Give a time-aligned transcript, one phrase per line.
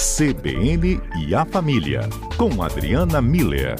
[0.00, 2.00] CBN e a Família,
[2.38, 3.76] com Adriana Miller.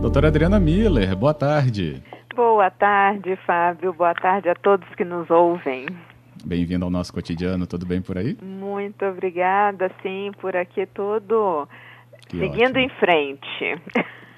[0.00, 2.00] Doutora Adriana Miller, boa tarde.
[2.36, 3.92] Boa tarde, Fábio.
[3.92, 5.86] Boa tarde a todos que nos ouvem.
[6.44, 8.38] Bem-vindo ao nosso cotidiano, tudo bem por aí?
[8.40, 11.68] Muito obrigada, sim, por aqui tudo
[12.28, 12.78] que seguindo ótimo.
[12.78, 13.82] em frente.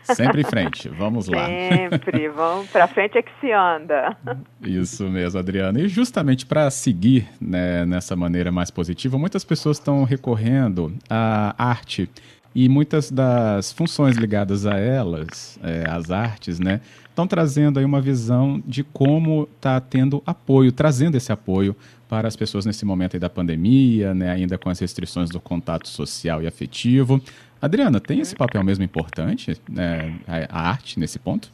[0.04, 1.46] Sempre em frente, vamos lá.
[1.46, 4.16] Sempre, vamos para frente é que se anda.
[4.60, 5.80] Isso mesmo, Adriana.
[5.80, 12.10] E justamente para seguir né, nessa maneira mais positiva, muitas pessoas estão recorrendo à arte
[12.54, 18.00] e muitas das funções ligadas a elas, é, as artes, né, estão trazendo aí uma
[18.00, 21.74] visão de como está tendo apoio, trazendo esse apoio
[22.08, 26.43] para as pessoas nesse momento da pandemia, né, ainda com as restrições do contato social
[26.43, 27.21] e afetivo.
[27.62, 31.48] Adriana, tem esse papel mesmo importante, né, a, a arte nesse ponto?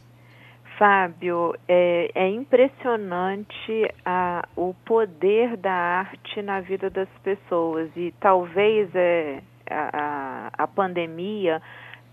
[0.78, 8.88] Fábio, é, é impressionante a, o poder da arte na vida das pessoas e talvez
[8.94, 11.60] é, a, a, pandemia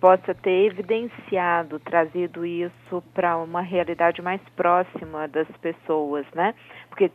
[0.01, 6.53] possa ter evidenciado, trazido isso para uma realidade mais próxima das pessoas, né?
[6.89, 7.11] Porque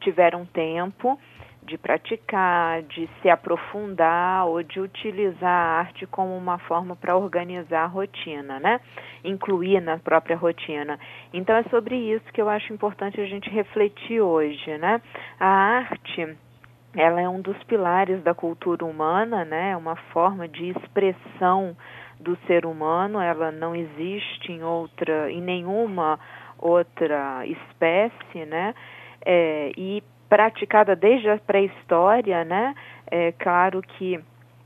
[0.00, 1.18] tiveram tempo
[1.62, 7.84] de praticar, de se aprofundar ou de utilizar a arte como uma forma para organizar
[7.84, 8.80] a rotina, né?
[9.24, 10.98] Incluir na própria rotina.
[11.32, 15.00] Então é sobre isso que eu acho importante a gente refletir hoje, né?
[15.38, 16.36] A arte
[16.94, 19.70] ela é um dos pilares da cultura humana, né?
[19.70, 21.76] É uma forma de expressão
[22.20, 26.18] do ser humano, ela não existe em outra, em nenhuma
[26.58, 28.74] outra espécie, né?
[29.24, 30.02] É, e
[30.32, 32.74] praticada desde a pré-história, né?
[33.10, 34.18] É claro que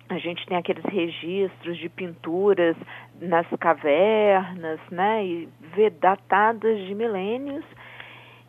[0.09, 2.77] a gente tem aqueles registros de pinturas
[3.21, 5.27] nas cavernas, né?
[5.27, 5.49] E
[6.01, 7.65] datadas de milênios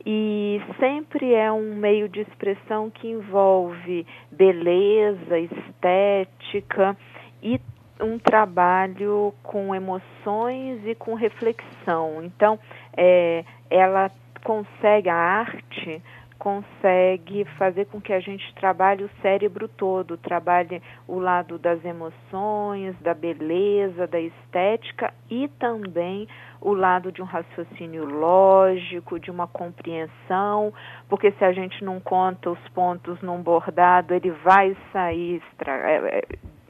[0.05, 6.95] e sempre é um meio de expressão que envolve beleza, estética
[7.41, 7.59] e
[7.99, 12.23] um trabalho com emoções e com reflexão.
[12.23, 12.59] Então,
[12.95, 14.11] é, ela
[14.43, 15.99] consegue, a arte
[16.47, 22.97] consegue fazer com que a gente trabalhe o cérebro todo, trabalhe o lado das emoções,
[23.01, 26.25] da beleza, da estética e também
[26.61, 30.73] o lado de um raciocínio lógico, de uma compreensão,
[31.09, 36.23] porque se a gente não conta os pontos num bordado, ele vai sair, é, é,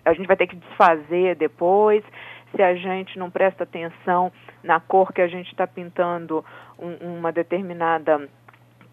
[0.03, 2.03] a gente vai ter que desfazer depois.
[2.55, 4.31] Se a gente não presta atenção
[4.63, 6.43] na cor que a gente está pintando
[6.79, 8.27] um, uma determinada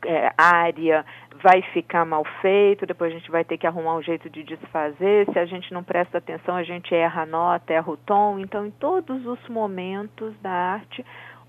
[0.04, 1.04] é, área
[1.42, 5.26] vai ficar mal feito, depois a gente vai ter que arrumar um jeito de desfazer.
[5.32, 8.38] Se a gente não presta atenção, a gente erra a nota, erra o tom.
[8.38, 11.04] Então, em todos os momentos da arte,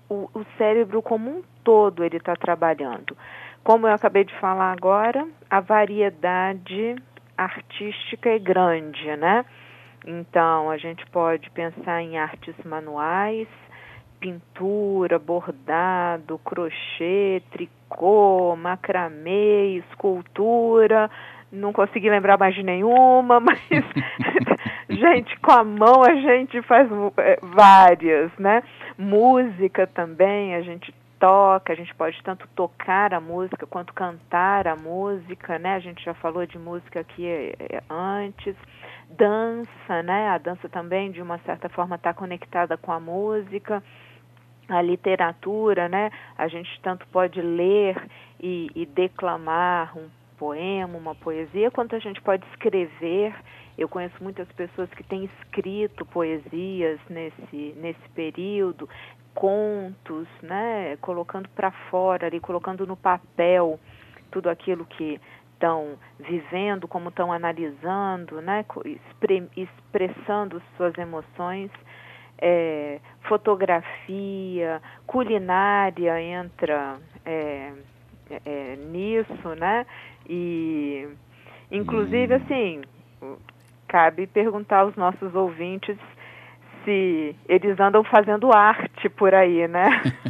[0.08, 3.16] o, o cérebro como um todo ele está trabalhando.
[3.64, 6.96] Como eu acabei de falar agora, a variedade
[7.36, 9.44] artística é grande, né?
[10.06, 13.48] Então, a gente pode pensar em artes manuais,
[14.20, 21.10] pintura, bordado, crochê, tricô, macramê, escultura.
[21.50, 23.60] Não consegui lembrar mais de nenhuma, mas
[24.88, 26.88] gente, com a mão a gente faz
[27.18, 28.62] é, várias, né?
[28.98, 34.76] Música também, a gente toca, a gente pode tanto tocar a música quanto cantar a
[34.76, 35.74] música, né?
[35.74, 38.54] A gente já falou de música aqui é, é, antes.
[39.10, 40.28] Dança, né?
[40.28, 43.82] A dança também, de uma certa forma, está conectada com a música
[44.68, 46.10] a literatura, né?
[46.36, 47.96] A gente tanto pode ler
[48.40, 53.34] e, e, declamar um poema, uma poesia, quanto a gente pode escrever.
[53.78, 58.88] Eu conheço muitas pessoas que têm escrito poesias nesse, nesse período,
[59.34, 60.96] contos, né?
[61.00, 63.78] Colocando para fora ali, colocando no papel
[64.30, 65.20] tudo aquilo que
[65.56, 68.64] estão vivendo, como estão analisando, né?
[69.56, 71.70] expressando suas emoções
[72.38, 77.72] é, fotografia, culinária entra é,
[78.44, 79.86] é, nisso, né?
[80.28, 81.08] E
[81.70, 82.40] inclusive hum.
[82.44, 82.82] assim,
[83.88, 85.96] cabe perguntar aos nossos ouvintes
[86.84, 90.02] se eles andam fazendo arte por aí, né?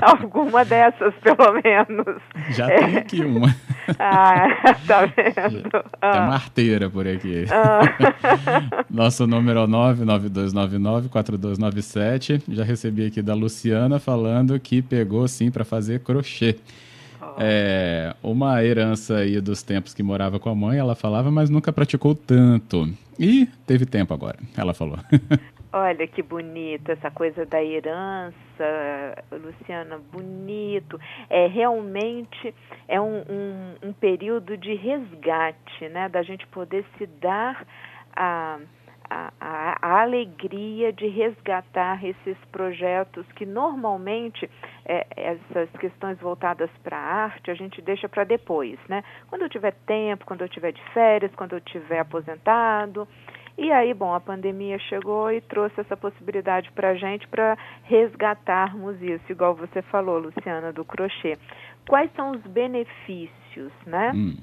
[0.02, 2.22] Alguma dessas, pelo menos.
[2.50, 2.78] Já é.
[2.78, 3.48] tem aqui uma.
[3.98, 4.46] Ah,
[4.86, 5.70] tá vendo?
[6.00, 6.16] Ah.
[6.16, 7.44] É uma arteira por aqui.
[7.50, 7.80] Ah.
[8.90, 12.42] Nosso número é 99299-4297.
[12.48, 16.56] Já recebi aqui da Luciana falando que pegou sim para fazer crochê.
[17.38, 21.72] É, uma herança aí dos tempos que morava com a mãe, ela falava, mas nunca
[21.72, 22.88] praticou tanto.
[23.18, 24.98] E teve tempo agora, ela falou.
[25.72, 28.34] Olha que bonito essa coisa da herança,
[29.30, 31.00] Luciana, bonito.
[31.28, 32.52] É realmente
[32.88, 36.08] é um, um, um período de resgate, né?
[36.08, 37.64] Da gente poder se dar
[38.16, 38.58] a,
[39.08, 44.50] a, a, alegria de resgatar esses projetos que normalmente
[44.84, 49.04] é, essas questões voltadas para a arte a gente deixa para depois, né?
[49.28, 53.06] Quando eu tiver tempo, quando eu tiver de férias, quando eu tiver aposentado.
[53.60, 58.96] E aí, bom, a pandemia chegou e trouxe essa possibilidade para a gente para resgatarmos
[59.02, 61.36] isso, igual você falou, Luciana, do crochê.
[61.86, 64.12] Quais são os benefícios, né?
[64.14, 64.38] Hum.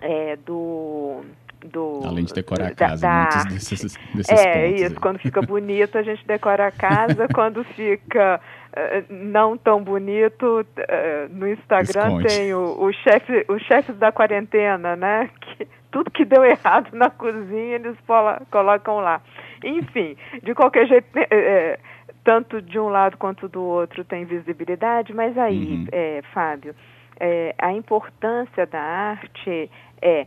[0.00, 1.22] É, do,
[1.64, 4.84] do, Além de decorar a casa, da, muitos desses, desses É, isso.
[4.84, 4.94] Aí.
[4.94, 7.26] Quando fica bonito, a gente decora a casa.
[7.34, 8.40] quando fica
[9.08, 10.64] não tão bonito, uh,
[11.30, 12.26] no Instagram Esconde.
[12.26, 15.30] tem o, o chefe o chefe da quarentena, né?
[15.56, 17.96] Que tudo que deu errado na cozinha eles
[18.50, 19.22] colocam lá.
[19.64, 21.78] Enfim, de qualquer jeito, é,
[22.22, 25.86] tanto de um lado quanto do outro tem visibilidade, mas aí, uhum.
[25.90, 26.74] é, Fábio,
[27.18, 29.70] é, a importância da arte
[30.02, 30.26] é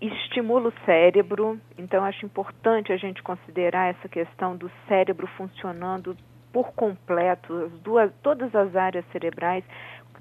[0.00, 6.16] estimula o cérebro, então acho importante a gente considerar essa questão do cérebro funcionando
[6.52, 9.64] por completo, as duas, todas as áreas cerebrais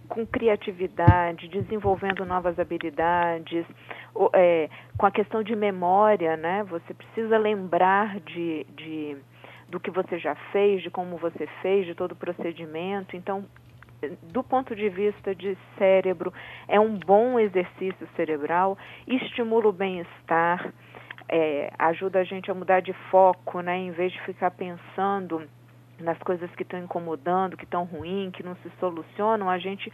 [0.08, 3.66] com criatividade, desenvolvendo novas habilidades,
[4.34, 6.64] é, com a questão de memória, né?
[6.64, 9.18] Você precisa lembrar de, de,
[9.70, 13.16] do que você já fez, de como você fez, de todo o procedimento.
[13.16, 13.46] Então,
[14.34, 16.34] do ponto de vista de cérebro,
[16.68, 20.74] é um bom exercício cerebral, estimula o bem-estar,
[21.30, 23.78] é, ajuda a gente a mudar de foco, né?
[23.78, 25.48] Em vez de ficar pensando
[26.02, 29.92] nas coisas que estão incomodando, que estão ruins, que não se solucionam, a gente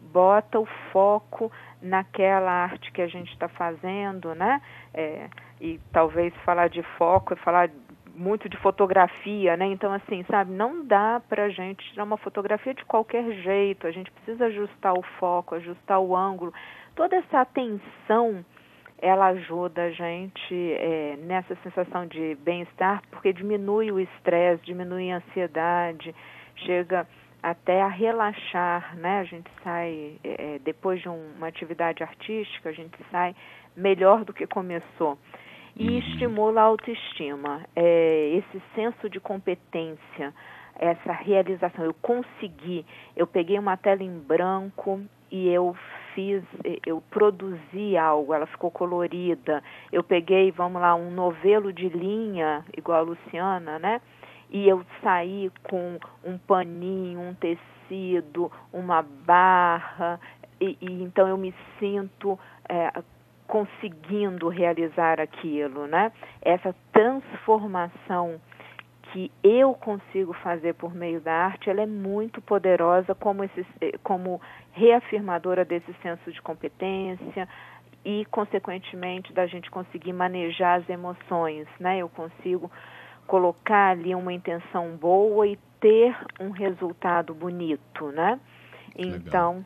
[0.00, 4.60] bota o foco naquela arte que a gente está fazendo, né?
[4.94, 5.28] É,
[5.60, 7.70] e talvez falar de foco é falar
[8.14, 9.66] muito de fotografia, né?
[9.66, 13.86] Então, assim, sabe, não dá para a gente tirar uma fotografia de qualquer jeito.
[13.86, 16.52] A gente precisa ajustar o foco, ajustar o ângulo.
[16.94, 18.44] Toda essa atenção
[19.00, 25.16] ela ajuda a gente é, nessa sensação de bem-estar, porque diminui o estresse, diminui a
[25.16, 26.14] ansiedade,
[26.56, 27.06] chega
[27.42, 29.20] até a relaxar, né?
[29.20, 33.34] A gente sai, é, é depois de uma atividade artística, a gente sai
[33.74, 35.18] melhor do que começou.
[35.76, 35.98] E uhum.
[35.98, 40.34] estimula a autoestima, é, esse senso de competência,
[40.78, 41.84] essa realização.
[41.84, 42.84] Eu consegui,
[43.16, 45.00] eu peguei uma tela em branco
[45.30, 45.74] e eu
[46.14, 46.42] fiz,
[46.86, 49.62] eu produzi algo, ela ficou colorida.
[49.92, 54.00] Eu peguei, vamos lá, um novelo de linha, igual a Luciana, né?
[54.50, 60.20] E eu saí com um paninho, um tecido, uma barra,
[60.60, 62.92] e, e então eu me sinto é,
[63.46, 66.12] conseguindo realizar aquilo, né?
[66.42, 68.40] Essa transformação
[69.12, 73.66] que eu consigo fazer por meio da arte, ela é muito poderosa como, esse,
[74.02, 74.40] como
[74.72, 77.48] reafirmadora desse senso de competência
[78.04, 81.98] e, consequentemente, da gente conseguir manejar as emoções, né?
[81.98, 82.70] Eu consigo
[83.26, 88.38] colocar ali uma intenção boa e ter um resultado bonito, né?
[88.96, 89.64] Então,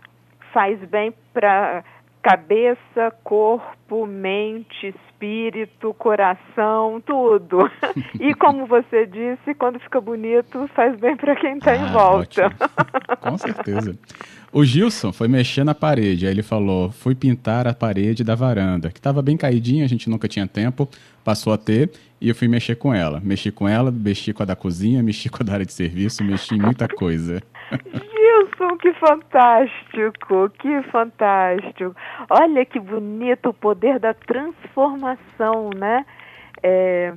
[0.52, 1.85] faz bem para
[2.25, 7.71] cabeça, corpo, mente, espírito, coração, tudo.
[8.19, 12.50] e como você disse, quando fica bonito, faz bem para quem está ah, em volta.
[13.21, 13.94] Com certeza.
[14.50, 18.88] O Gilson foi mexer na parede, aí ele falou: fui pintar a parede da varanda,
[18.88, 20.88] que estava bem caidinha, a gente nunca tinha tempo,
[21.23, 23.21] passou a ter, e eu fui mexer com ela.
[23.23, 26.25] Mexi com ela, mexi com a da cozinha, mexi com a da área de serviço,
[26.25, 27.43] mexi em muita coisa.
[28.35, 31.95] Gilson, que fantástico, que fantástico.
[32.29, 36.05] Olha que bonito o poder da transformação, né?
[36.62, 37.14] É,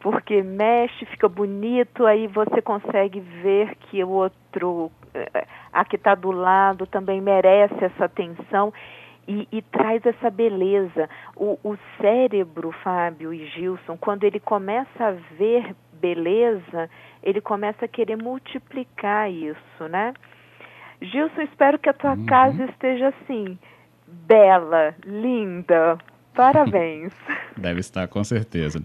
[0.00, 6.14] porque mexe, fica bonito, aí você consegue ver que o outro, é, a que está
[6.14, 8.72] do lado, também merece essa atenção.
[9.26, 11.08] E, e, traz essa beleza.
[11.36, 16.90] O, o, cérebro, Fábio e Gilson, quando ele começa a ver beleza,
[17.22, 20.12] ele começa a querer multiplicar isso, né?
[21.10, 22.26] Gilson, espero que a tua uhum.
[22.26, 23.58] casa esteja assim,
[24.06, 25.98] bela, linda.
[26.34, 27.12] Parabéns.
[27.56, 28.80] Deve estar, com certeza.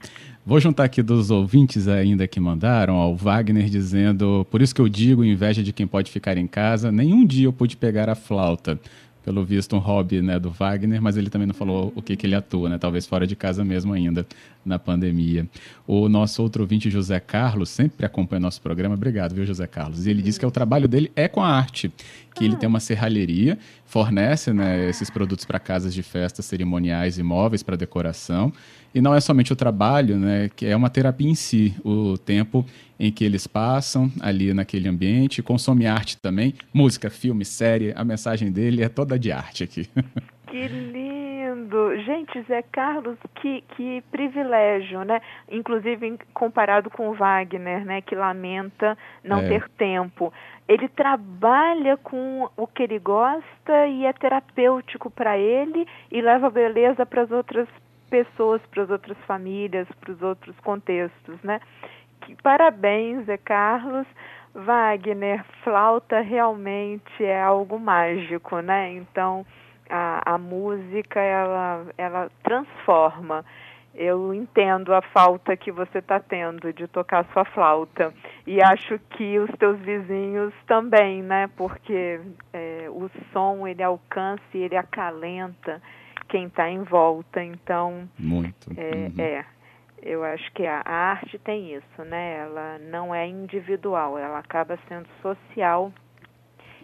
[0.45, 4.81] Vou juntar aqui dos ouvintes ainda que mandaram, ó, o Wagner dizendo, por isso que
[4.81, 8.15] eu digo, inveja de quem pode ficar em casa, nenhum dia eu pude pegar a
[8.15, 8.79] flauta.
[9.27, 12.25] Pelo visto, um hobby né, do Wagner, mas ele também não falou o que, que
[12.25, 12.77] ele atua, né?
[12.77, 14.25] Talvez fora de casa mesmo ainda,
[14.65, 15.45] na pandemia.
[15.85, 18.95] O nosso outro ouvinte, José Carlos, sempre acompanha nosso programa.
[18.95, 20.07] Obrigado, viu, José Carlos?
[20.07, 21.91] E ele disse que o trabalho dele é com a arte,
[22.33, 27.23] que ele tem uma serralheria, fornece né, esses produtos para casas de festas cerimoniais e
[27.23, 28.53] móveis para decoração.
[28.97, 32.65] E não é somente o trabalho, né, que é uma terapia em si, o tempo
[32.99, 38.51] em que eles passam ali naquele ambiente, consome arte também, música, filme, série, a mensagem
[38.51, 39.87] dele é toda de arte aqui.
[40.47, 41.97] Que lindo!
[42.05, 45.21] Gente, Zé Carlos, que, que privilégio, né?
[45.51, 48.01] Inclusive comparado com o Wagner, né?
[48.01, 49.49] Que lamenta não é.
[49.49, 50.31] ter tempo.
[50.65, 57.05] Ele trabalha com o que ele gosta e é terapêutico para ele e leva beleza
[57.05, 61.59] para as outras pessoas, para as outras famílias, para os outros contextos, né?
[62.21, 64.07] Que, parabéns, Zé Carlos.
[64.53, 68.91] Wagner, flauta realmente é algo mágico, né?
[68.93, 69.45] Então,
[69.87, 73.45] a, a música, ela, ela transforma.
[73.93, 78.13] Eu entendo a falta que você está tendo de tocar sua flauta.
[78.45, 81.49] E acho que os teus vizinhos também, né?
[81.55, 82.19] Porque
[82.53, 85.81] é, o som, ele alcança e ele acalenta
[86.27, 87.43] quem está em volta.
[87.43, 88.71] Então, muito.
[88.77, 89.13] É, uhum.
[89.17, 89.45] é,
[90.01, 92.37] eu acho que a, arte tem isso, né?
[92.39, 95.91] Ela não é individual, ela acaba sendo social,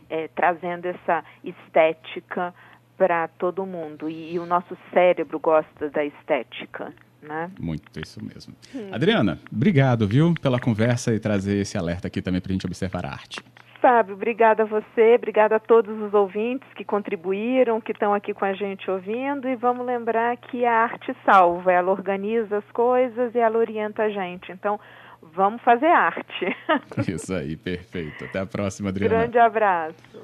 [0.10, 2.54] é, trazendo essa estética
[2.98, 4.10] para todo mundo.
[4.10, 6.94] E, e, o nosso cérebro gosta da estética.
[7.22, 7.50] Né?
[7.58, 8.54] Muito, isso mesmo.
[8.76, 8.90] Hum.
[8.92, 13.06] Adriana, obrigado, viu, pela conversa e trazer esse alerta aqui também para a gente observar
[13.06, 13.40] a arte.
[13.84, 18.46] Fábio, obrigada a você, obrigada a todos os ouvintes que contribuíram, que estão aqui com
[18.46, 19.46] a gente ouvindo.
[19.46, 24.10] E vamos lembrar que a arte salva, ela organiza as coisas e ela orienta a
[24.10, 24.54] gente.
[24.54, 24.80] Então,
[25.22, 26.56] vamos fazer arte.
[27.12, 28.24] Isso aí, perfeito.
[28.24, 29.18] Até a próxima, Adriana.
[29.18, 30.24] Grande abraço.